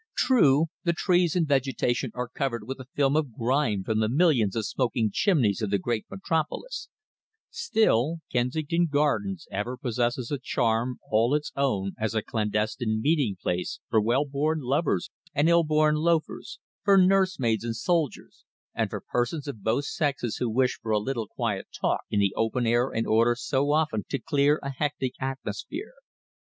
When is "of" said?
3.15-3.37, 4.55-4.65, 5.61-5.69, 19.47-19.61